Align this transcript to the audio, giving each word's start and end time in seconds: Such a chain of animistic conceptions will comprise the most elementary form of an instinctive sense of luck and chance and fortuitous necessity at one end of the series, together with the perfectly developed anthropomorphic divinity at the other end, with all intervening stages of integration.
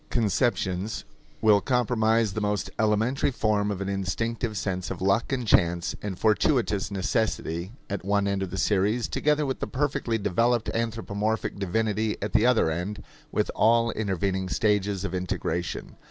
Such 0.05 0.07
a 0.07 0.09
chain 0.09 0.17
of 0.17 0.23
animistic 0.23 0.43
conceptions 0.43 1.05
will 1.41 1.61
comprise 1.61 2.33
the 2.33 2.41
most 2.41 2.71
elementary 2.79 3.29
form 3.29 3.69
of 3.69 3.81
an 3.81 3.89
instinctive 3.89 4.57
sense 4.57 4.89
of 4.89 4.99
luck 4.99 5.31
and 5.31 5.45
chance 5.45 5.95
and 6.01 6.17
fortuitous 6.17 6.89
necessity 6.89 7.73
at 7.87 8.03
one 8.03 8.27
end 8.27 8.41
of 8.41 8.49
the 8.49 8.57
series, 8.57 9.07
together 9.07 9.45
with 9.45 9.59
the 9.59 9.67
perfectly 9.67 10.17
developed 10.17 10.69
anthropomorphic 10.73 11.59
divinity 11.59 12.17
at 12.19 12.33
the 12.33 12.47
other 12.47 12.71
end, 12.71 13.03
with 13.31 13.51
all 13.53 13.91
intervening 13.91 14.49
stages 14.49 15.03
of 15.05 15.13
integration. 15.13 15.97